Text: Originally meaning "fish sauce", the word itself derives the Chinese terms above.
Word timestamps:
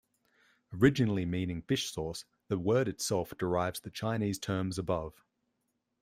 Originally 0.73 1.27
meaning 1.27 1.61
"fish 1.61 1.91
sauce", 1.91 2.25
the 2.47 2.57
word 2.57 2.87
itself 2.87 3.35
derives 3.37 3.81
the 3.81 3.91
Chinese 3.91 4.39
terms 4.39 4.79
above. 4.79 5.23